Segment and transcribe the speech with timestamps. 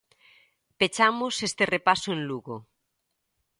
[0.79, 2.57] Pechamos este repaso en Lugo.